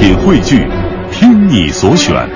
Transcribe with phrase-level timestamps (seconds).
[0.00, 0.66] 品汇聚，
[1.12, 2.26] 听你所选，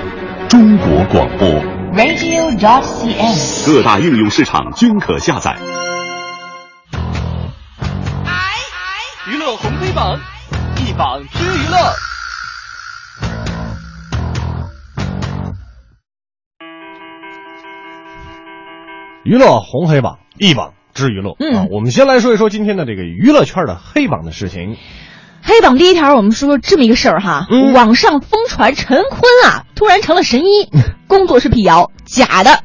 [0.47, 1.49] 中国广播。
[1.95, 3.65] radio.dot.cn，。
[3.65, 5.57] 各大应用市场均可下载。
[9.27, 10.19] 娱乐红黑榜，
[10.77, 11.77] 一榜知娱乐。
[19.23, 24.77] 娱乐红黑榜一榜之娱乐、嗯啊，我们先来说一说今天的这个娱乐圈的黑榜的事情。
[25.47, 30.69] 黑榜第一条，我们说说这么一个事儿哈，嗯网上疯传陈坤啊，突然成了神医，
[31.07, 32.64] 工作室辟谣，假的。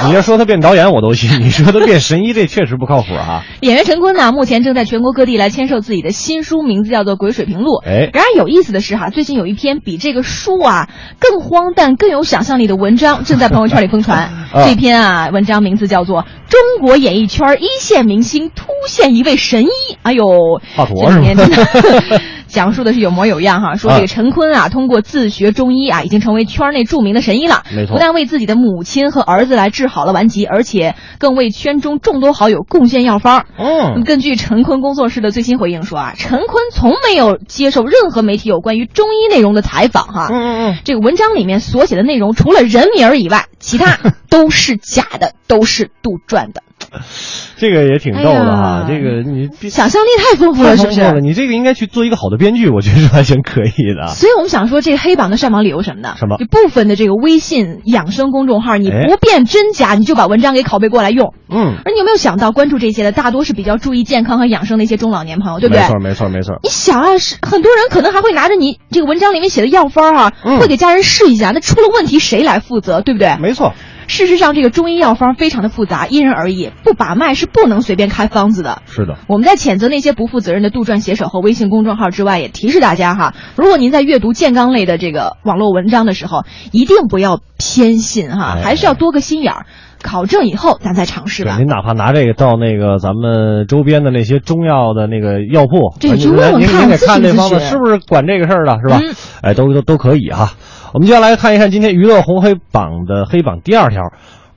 [0.08, 3.44] 你要说他变导演我都信，你说他变神医这确实不靠谱啊。
[3.60, 7.72] 演员陈坤呢，目前正在全国各地来签售自己的新书，名字叫做《鬼水平路》。
[7.84, 14.30] 哎然而有意思的是哈，最近有一篇比这个书啊更荒诞、更有想象力的文章正在朋友圈里疯传。
[14.52, 19.66] 啊这篇啊文章名字叫做《中国演艺圈一线明星突现一位神医》。
[20.02, 27.62] 哎呦，华佗这里面是吗讲述的是有模有样哈，说这个陈坤啊，通过自学中医啊，已经成为圈内著名的神医了。
[27.74, 33.46] 没错不但为自己的母亲和儿子来治好了顽疾，而且更为圈中众多好友贡献药方。
[33.56, 40.28] 嗯，根据陈坤工作室的最新回应说啊，陈坤从没有接受任何媒体有关于中医内容的采访哈。
[40.30, 43.98] 嗯嗯嗯，这个文章里面所写的内容，除了人名儿以外，其他
[44.28, 46.62] 都是假的， 都是杜撰的。
[47.56, 48.84] 这个也挺逗的哈。
[48.86, 51.20] 哎这个你想象力太丰富了，是不是？
[51.20, 54.08] 你这个应该去做一个好的编剧， 我觉得是完全可以的。
[54.08, 56.14] 所以我们想说，这个黑榜的上榜理由什么的？
[56.18, 61.34] 什么就部分的这个微信养生公众号，你哎不辨真假，你就把文章给拷贝过来用。
[61.50, 65.82] 嗯，而你有没有想到，关注这些的大多是比较注意健康和养生的一些中老年朋友，对不对？
[65.82, 66.58] 没错没错没错。
[66.62, 71.50] 你想啊，是很多人可能还会拿着你这个文章里面写的药方哈、嗯会给家人试一下。
[71.52, 73.36] 那出了问题谁来负责，对不对？
[73.40, 73.72] 没错，
[74.10, 78.82] 事实上，这个中医药方非常的复杂，因人而异，不把脉是不能随便开方子的。
[78.86, 79.16] 是的。
[79.28, 86.42] 我们在谴责那些不负责任的杜撰写手和微信公众号之外，也提示大家哈，如果您在阅读健康类的这个网络文章的时候，
[86.72, 89.66] 一定不要偏信哈，哎还是要多个心眼儿，
[90.02, 91.58] 考证以后咱再尝试吧对，。
[91.64, 99.00] 您哪怕拿这个到那个咱们周边的那些中药的那个药铺，这你去问问您您得看这方面咨询是不是管这个事儿的，是吧？
[99.00, 100.54] 嗯哎，都都都可以哈。
[100.92, 104.02] 我们接下来看一看今天娱乐红黑榜的黑榜第二条，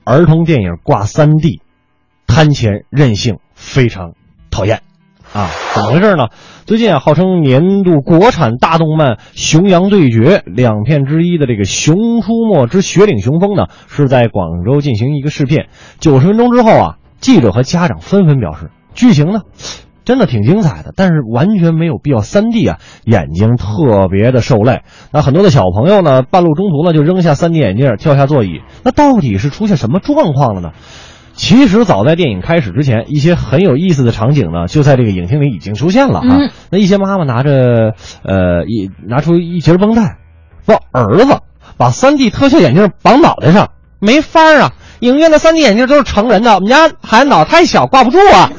[0.02, 1.60] 儿童电影挂三 D，
[2.26, 4.14] 贪钱任性非常
[4.50, 4.80] 讨厌
[5.32, 5.48] 啊！
[5.76, 6.30] 怎么回事呢？
[6.66, 15.68] 最近啊，号称年度国产大动漫《熊羊对决》两片之一的这个《熊出没之雪岭雄风》呢，是在广州进行一个试片。
[16.00, 19.42] 九十分钟之后啊，记者和家长纷纷表示，剧情呢
[20.04, 24.82] 真的挺精彩的，但是完全没有必要三 D 啊，眼睛特别的受累。
[25.12, 28.60] 那很多的小朋友呢，半路中途呢就扔下三 D 眼镜，跳下座椅。
[28.82, 30.70] 那到底是出现什么状况了呢？
[31.36, 36.36] 其实早在电影开始之前，一些很有意思的场景呢，就在这个影厅里已经出现了哈。
[36.38, 40.18] 嗯那一些妈妈拿着呃一拿出一截绷带，
[40.64, 41.38] 说儿子
[41.76, 44.72] 把三 D 特效眼镜绑脑袋上，没法儿啊。
[45.00, 48.50] 影院的三 D 眼镜都是成人的，我们家孩子脑太小，挂不住啊。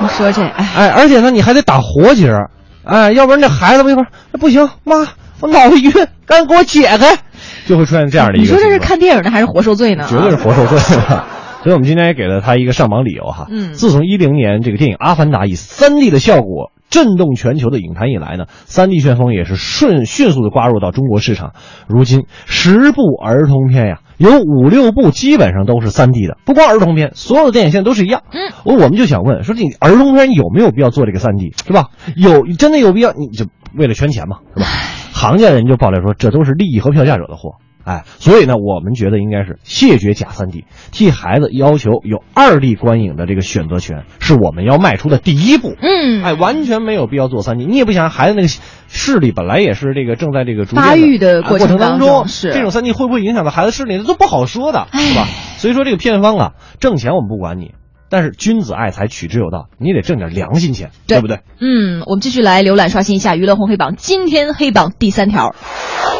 [0.00, 2.50] 你说这，哎，哎，而且呢，你还得打活结儿，
[2.84, 5.06] 哎，要不然这孩子一会儿，那不行，妈，
[5.40, 5.92] 我脑袋晕，
[6.26, 7.18] 赶紧给我解开，
[7.66, 10.06] 就会出现这样的一你说这是看电影呢还是活受罪呢？
[10.08, 11.26] 绝对是活受罪了。
[11.62, 13.46] 所以，我们今天也给了他一个上榜理由哈。
[13.50, 21.52] 嗯自从一零年这个电影《阿凡达》以三 D 的效果震动全球的影坛以来呢，三 D 旋风也是顺迅速的刮入到中国市场。
[21.88, 26.36] 如今，十部儿童片呀，有五六部基本上都是三 D 的。
[26.44, 28.22] 不光儿童片，所有的电影现在都是一样。
[28.32, 31.90] 嗯，我我们就想问，说你儿童片有没有必要做这个三 D，是吧？
[32.16, 33.12] 有，真的有必要？
[33.12, 34.66] 你就为了圈钱嘛，是吧？
[35.12, 37.56] 行家人就爆料说，这都是利益和票价惹的祸。
[37.84, 45.74] 哎，所以呢，我们觉得应该是谢绝假三 D，替孩子要求有二 D 观影的这个选择权，是我们要迈出的第一步。
[45.80, 48.48] 嗯，哎，完全没有必要做三 D，你也不想让孩子那个
[48.88, 55.26] 视力本来也是这个正在这个逐渐发育的啊过程当中是这种三 D 会不会影响到孩子视力，这都不好说的，是吧？
[55.56, 57.72] 所以说这个片方啊，挣钱我们不管你，
[58.10, 61.40] 但是君子爱财，取之有道，你得挣点良心钱，对不对？
[61.60, 65.54] 嗯，我们继续来浏览刷新一下娱乐红黑榜，今天黑榜第三条，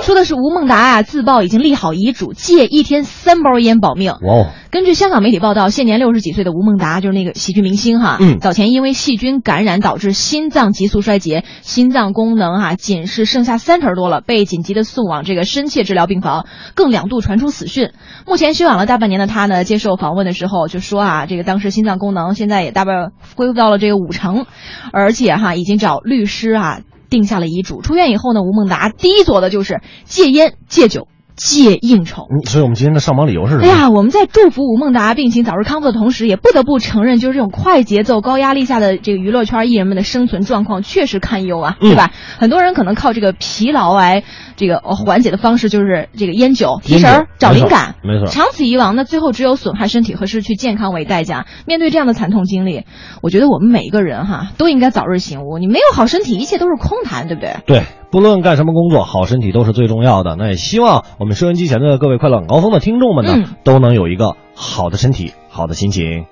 [0.04, 4.12] 说的是吴孟达啊自曝已经立好遗嘱，戒一天三包烟保命。
[4.12, 16.46] 哇哦，根据香港媒体报道，现年六十几岁的吴孟达就是那个喜剧明星哈，嗯早前因为细菌感染导致心脏急速衰竭，心脏功能啊仅是剩下三成多了，被紧急的送往这个深切治疗病房，
[16.76, 17.90] 更两度传出死讯。
[18.28, 24.46] 目前休养了大半年的他呢，接受访问的时候就说啊，这个当时心脏功能现在也大半恢复到了这个五成，
[24.92, 26.80] 而且哈已经找律师啊
[27.10, 27.82] 定下了遗嘱。
[27.82, 31.08] 出院以后呢，吴孟达第一做的就是戒烟、戒酒、
[31.42, 32.26] 戒应酬。
[32.30, 33.64] 嗯，所以我们今天的上榜理由是什么？
[33.64, 42.10] 哎呀，我们在祝福吴孟达病情早日康复的同时，也不得不承认，就是这种快节奏、高压力下的这个娱乐圈艺人们的生存状况确实堪忧啊，对吧？
[42.38, 44.22] 很多人可能靠这个疲劳来
[44.56, 47.94] 这个缓解的方式就是这个烟酒、提神儿、找灵感。
[48.04, 51.46] 没错，长此以往，那最后只有损害身体和失去健康为代价。
[51.66, 52.84] 面对这样的惨痛经历，
[53.22, 55.58] 我觉得我们每一个人哈都应该早日醒悟。
[55.58, 57.56] 你没有好身体，一切都是空谈，对不对？
[57.66, 60.34] 对，不论干什么工作，好身体都是最重要的。
[60.36, 66.26] 那也希望我们收音机前的各位快乐晚高峰的听众们呢，嗯都能有一个好的身体，好的心情。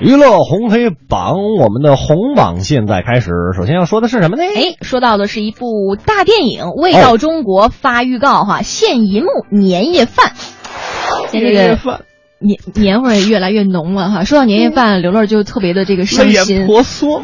[0.00, 3.30] 娱乐红黑榜，我们的红榜现在开始。
[3.56, 4.42] 首先要说的是什么呢？
[4.42, 10.32] 哎，说到的是一部大电影《味道中国》发预告哈，现银幕年夜饭。
[11.30, 12.02] 现在这个饭
[12.38, 14.24] 年年味儿越来越浓了哈。
[14.24, 16.66] 说到年夜饭，刘乐就特别的这个伤心。
[16.66, 17.22] 婆娑。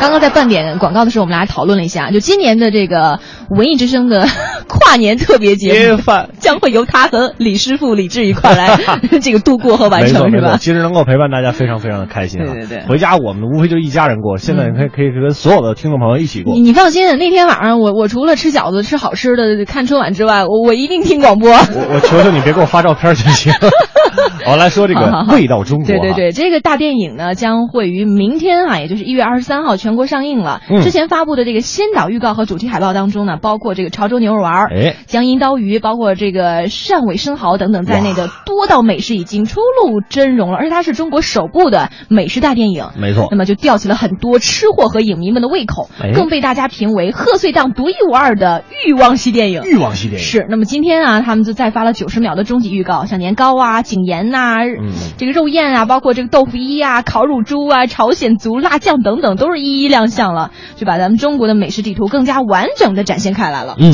[0.00, 4.26] 刚刚在半点广告的时候，我们俩还讨论了一下，就今年的这个文艺之声的
[4.68, 6.02] 跨年特别节目，
[6.38, 8.78] 将会由他和李师傅李志一块来
[9.20, 10.56] 这个度过和完成，是吧？
[10.60, 12.52] 其实能够陪伴大家非常非常的开心啊！
[12.52, 16.60] 对对对回家我们无非就一家人过，现在可以可以跟所有的听众朋友一起过你。
[16.60, 21.50] 你放心，那天晚上我我除了吃饺子、吃好吃的、看春晚之外，我我一定听广播。
[21.50, 23.52] 我我求求你别给我发照片就行。
[24.46, 30.60] 我来说这个味道中国哈，对对对，这个大电影呢将会于明天啊，也就是一月二十三号全国上映了。
[30.70, 42.86] 嗯之前发布的这个先导预告和主题海报当中呢，包括这个潮州牛肉丸儿、哎，江阴刀鱼，包括这个汕尾生蚝等等在内的多道美食已经初露真容了，而且它是中国首部的美食大电影。
[42.96, 49.62] 没错那，么就吊起了很多吃货和影迷们的胃口，哎更被大家评为贺岁档独一无二的欲望系电影。
[49.64, 63.76] 欲望系电影是，那么今天啊，他们就再发了九十秒的终极预告，像年糕啊、井盐呐、嗯这个肉燕啊，包括这个豆腐衣啊、烤乳猪啊、朝鲜族辣酱等等，都是一一亮相了，就把咱们中国的美食地图更加完整的展现开来了。
[63.78, 63.92] 嗯。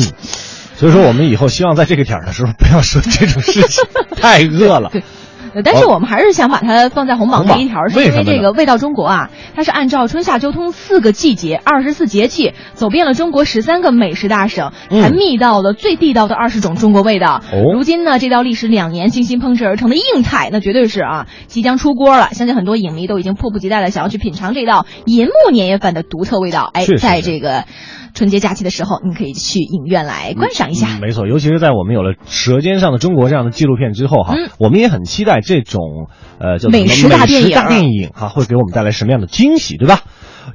[0.77, 3.83] 所以说，我们以后希望在这个点儿的时候不要说这种事情，
[4.15, 4.91] 太饿了。
[5.63, 17.41] 但是我们还是想把它放在红榜第一条，是因为这个味道中国啊，它是按照春夏秋冬四个季节、二十四节气，走遍了中国十三个美食大省，嗯才觅到了最地道的二十种中国味道。
[17.51, 22.29] 哦如今呢，这道历时两年精心烹制而成的硬菜，那绝对是啊，即将出锅了。
[22.31, 26.69] 相信很多影迷都已经迫不及待的想要去品尝这道银幕年夜饭的独特味道。
[26.73, 27.65] 哎在这个
[28.13, 30.87] 春节假期的时候，你可以去影院来观赏一下。
[30.87, 36.07] 嗯没错，尤其是在我们有了《舌尖上的中国》这样的纪录片之后哈，嗯我们也很期待这种
[36.39, 40.01] 呃叫美食大电影美食大电影哈，会给我们带来什么样的惊喜，对吧？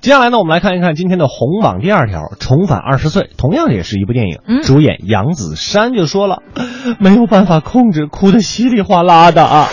[0.01, 6.43] 接下来呢，我们来看一看今天的红榜第二条，《重返二十岁》，同样也是一部电影，嗯主演杨子姗就说了，
[7.01, 9.69] 没有办法控制，哭得稀里哗啦的啊。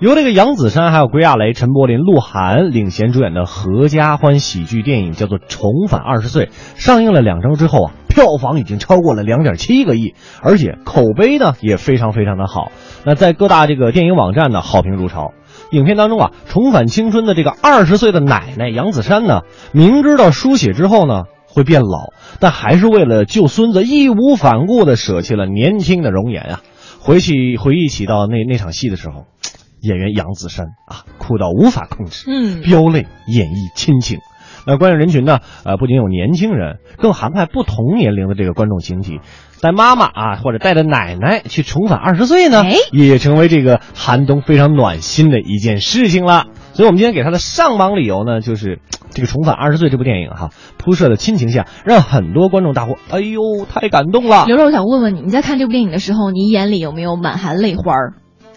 [0.00, 12.70] 由这个杨子姗还有归亚蕾、陈柏霖、鹿晗领衔主演的合家欢喜剧电影叫做《重返二十岁》，上映了两周之后啊，票房已经超过了两点七个亿，而且口碑呢也非常非常的好。
[13.04, 15.32] 那在各大这个电影网站呢好评如潮。
[15.72, 19.40] 影片当中啊，重返青春的这个二十岁的奶奶杨子姗呢，
[19.72, 26.60] 明知道输血之后呢会变老，但还是为了救孙子义无反顾的舍弃了年轻的容颜啊。
[27.00, 29.24] 回去回忆起到那那场戏的时候，
[29.80, 34.18] 演员杨子姗啊，哭到无法控制，嗯飙泪演绎亲情。
[34.66, 35.38] 那观影人群呢？
[35.64, 39.20] 呃，不仅有年轻人，更涵盖不同年龄的这个观众群体。
[39.62, 46.46] 带妈妈啊，或者带着奶奶去重返二十岁呢哎，也成为这个寒冬非常暖心的一件事情了。
[46.72, 48.80] 所以，我们今天给他的上榜理由呢，就是
[49.12, 50.48] 这个《重返二十岁》这部电影哈，
[50.78, 58.14] 铺设的亲情下，让很多观众大呼：“哎呦，太感动了刘乐，我想问问你，你在看这部电影的时候，你眼里有没有满含泪花儿？！”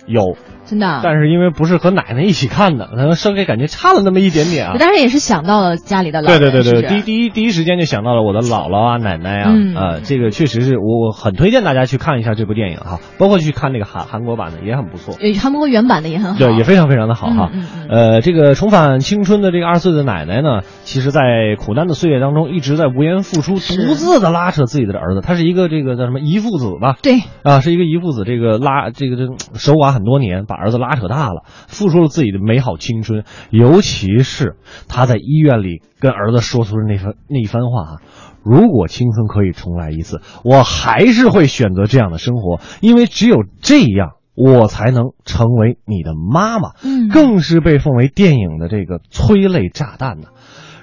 [0.07, 0.37] 有，
[0.73, 1.01] 真的啊？
[1.03, 4.75] 但是因为不是和奶奶一起看的，可能稍微感觉差了那么一点点啊。
[4.79, 17.51] 当然也是想到了家里的老人，对对对对，是是第一第一第一时间就想到了我的姥姥啊、奶奶啊，嗯呃，这个确实是我我很推荐大家去看一下这部电影哈，包括去看那个韩韩国版的也很不错，呃韩国原版的也很好，对，也非常非常的好哈。
[17.53, 21.21] 嗯嗯嗯呃，这个重返青春的这个二十岁的奶奶呢，其实在
[21.57, 26.95] 苦难的岁月当中一直在无言付出，独自的拉扯自己的儿子，他是一个这个叫什么遗父子吧？
[27.03, 29.23] 对，啊，是一个遗父子，这个拉这个这
[29.57, 34.55] 守寡很多年，把儿子拉扯大了，付出了自己的美好青春，尤其是
[34.87, 38.01] 他在医院里跟儿子说出的那番那一番话啊。
[38.43, 46.71] 如果青春可以重来一次，我还是会选择这样的生活，因为只有这样，我才能成为你的妈妈。
[46.83, 50.27] 嗯更是被奉为电影的这个催泪炸弹呢、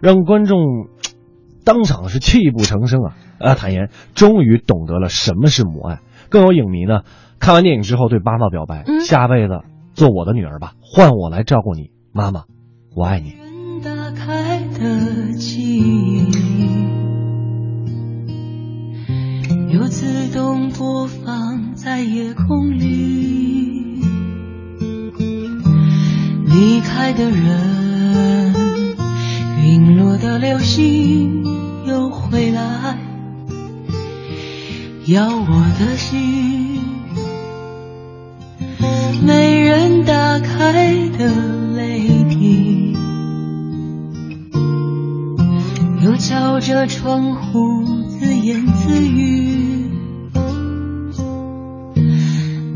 [0.01, 0.89] 让观众
[1.63, 3.15] 当场是泣不成声啊！
[3.39, 6.01] 啊，坦言终于懂得了什么是母爱。
[6.31, 7.01] 更有影迷呢，
[7.41, 9.61] 看完电影之后对妈妈表白：嗯下辈子
[10.01, 12.45] 做我的女儿吧，换我来照顾你，妈妈，
[12.97, 13.35] 我爱你。
[13.85, 16.25] 打开的记忆，
[19.71, 19.81] 又
[20.33, 24.01] 光播放在夜空里。
[26.47, 28.55] 离开的人，
[29.63, 31.45] 陨落的流星
[31.87, 32.97] 又回来，
[35.05, 36.70] 要我的心，
[40.41, 41.31] 开的
[41.75, 42.97] 泪滴，
[46.05, 49.91] 又敲着窗户自言自语，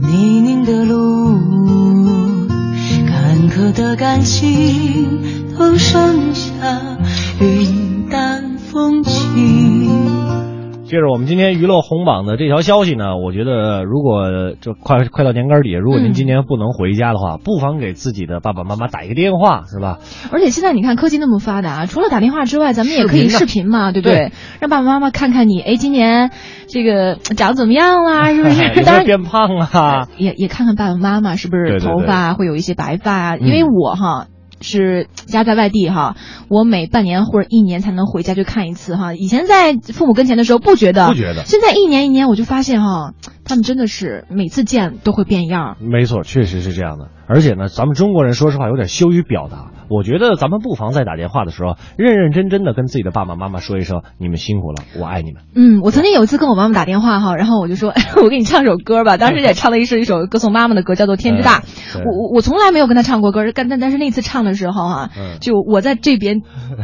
[0.00, 1.34] 泥泞的路。
[3.06, 6.93] 坎坷的感情都剩下
[10.94, 19.98] 接着我们今天娱乐红榜的这条消息呢，我觉得如果就快快到年根儿底，如果您今年不能回家的话，不妨给自己的爸爸妈妈打一个电话，是吧？
[20.30, 24.30] 而且现在你看科技那么发达，除了打电话之外，咱们也可以视频嘛，对不对？
[24.62, 26.30] 让爸爸妈妈看看你，哎，今年
[26.68, 28.32] 这个长得怎么样啦？
[28.32, 28.60] 是不是？
[28.86, 33.36] 当然变胖啊，也也看看爸爸妈妈是不是头发会有一些白发啊？
[33.36, 34.28] 因为我哈。
[34.64, 36.16] 是家在外地哈，
[36.48, 39.14] 我每半年或者一年才能回家去看一次哈。
[39.14, 41.44] 以前在父母跟前的时候不觉得，不觉得。
[41.44, 43.12] 现在一年一年我就发现哈，
[43.44, 45.76] 他们真的是每次见都会变样。
[45.80, 47.08] 没错，确实是这样的。
[47.26, 49.70] 而且呢，咱们中国人说实话有点羞于表达。
[49.88, 61.60] 我觉得咱们不妨在打电话的时候，认认真真的跟自己的爸爸妈妈说一声：“你们辛苦了，我爱你们。”嗯，我曾经有一次跟我妈妈打电话哈，然后我就说：“我给你唱首歌吧。”当时也唱了一首一首歌颂妈妈的歌，叫做《天之大》。
[61.98, 65.10] 我我我从来没有跟她唱过歌，但但但是那次唱的时候哈，
[65.40, 66.40] 就我在这边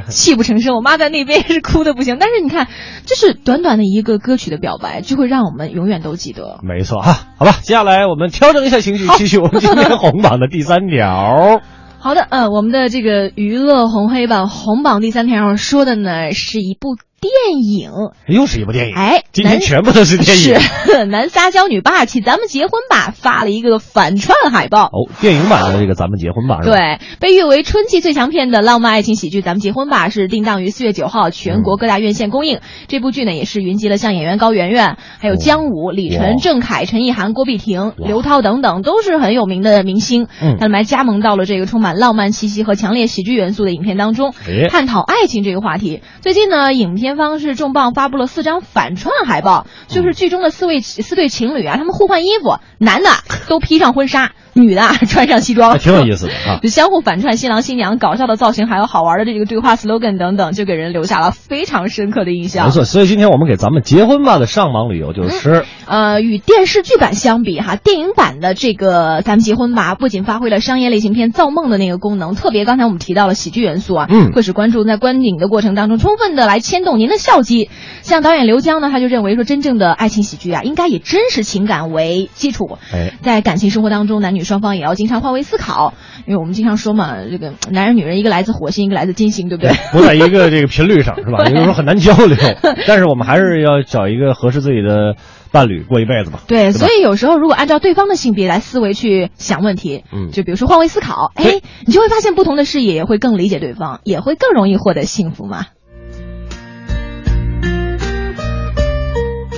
[0.09, 2.19] 泣不成声，我妈在那边也 是哭的不行。
[2.21, 2.69] 但是你看，
[3.07, 6.50] 就是短短的一个歌曲的表白，就会让我们永远都记得。
[6.63, 11.61] 没错哈，好吧，接下来我们调整一下情绪，继续我们 今天红榜的第三条。
[11.99, 16.97] 好的，呃，我们的这个娱乐红黑榜红榜第三条说的呢，是一部。
[17.21, 17.91] 电影
[18.27, 20.59] 又是一部电影，哎，今天全部都是电影。
[20.59, 24.85] 是 男撒娇女霸气，咱们结婚吧发了一个反串海报。
[24.87, 32.61] 哦，电影版的这个咱们结婚吧，对，被誉为春季最强片的浪漫爱情喜剧《咱们结婚吧》是定档于四月九号全国各大院线公映。
[32.89, 40.27] 这部剧呢也是云集了像演员高圆圆、还有姜武、李晨、郑恺、陈意涵、郭碧婷、刘涛等等都是很有名的明星，
[40.59, 44.33] 他们还加盟到了这个充满浪漫气息和强烈喜剧元素的影片当中，
[44.71, 46.01] 探讨爱情这个话题。
[46.23, 47.10] 最近呢，影片。
[47.11, 53.11] 前方是重磅发布了四张反串海报，就是剧中的四位四对情侣啊，他们互换衣服，男的
[53.49, 54.31] 都披上婚纱。
[54.55, 56.59] 女的穿上西装，挺有意思的啊！
[56.63, 62.67] 就 相互反串新郎新娘，搞笑的造型，还有好玩的这个对话 slogan 等等，就给人留下了非常深刻的印象。
[62.67, 77.71] 没错，所以今天我们给咱们结婚吧的上网理由就是，呃，与电视剧版相比哈，电影版的这个咱们结婚吧，不仅发挥了商业类型片造梦的那个功能，特别刚才我们提到了喜剧元素啊，嗯，会使观众在观影的过程当中充分的来牵动您的笑肌。
[78.03, 85.21] 像导演刘江呢，他就认为说，真正的爱情喜剧啊，应该以真实情感为基础，哎，在感情生活当中，男女双方也要经常。
[85.21, 85.93] 换位思考，
[86.27, 89.73] 因为我们经常说嘛，这个男人女人一个来自火星，一个来自金星，对不对？
[89.93, 91.45] 不在一个这个频率上，是吧？
[91.51, 92.39] 有时候很难交流。
[92.87, 95.17] 但是我们还是要找一个合适自己的
[95.53, 96.39] 伴侣过一辈子嘛。
[96.47, 105.67] 对，所以有时候如果按照对方的性别来思维去想问题，嗯，就比如说换位思考，哎，你就会发现不同的视野也会更理解对方，也会更容易获得幸福嘛。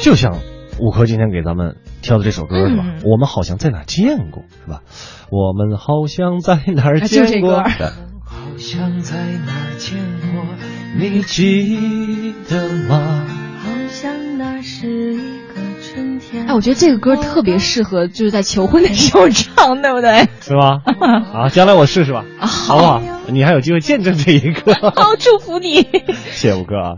[0.00, 0.38] 就像
[0.82, 2.84] 五科今天给咱们挑的这首歌是吧？
[3.04, 4.82] 我们好像在哪见过，是吧？
[5.30, 7.62] 我们好像在哪儿见过？
[7.62, 7.68] 好
[8.58, 9.96] 像在哪儿见
[10.34, 10.44] 过？
[10.98, 13.24] 你记得吗？
[13.62, 16.48] 好像那是一个春天。
[16.48, 20.26] 哎，我觉得这个歌特别适合就是在求婚的时候唱，对不对？
[20.40, 20.82] 是吧？
[21.32, 23.00] 啊，将来我试试吧，好不好？
[23.28, 24.74] 你还有机会见证这一刻。
[24.96, 25.82] 好，祝福你。
[26.32, 26.94] 谢谢五哥啊。